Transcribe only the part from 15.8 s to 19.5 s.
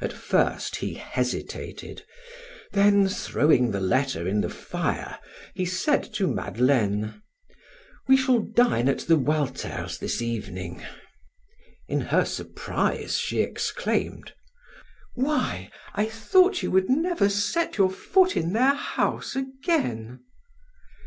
I thought you would never set your foot in their house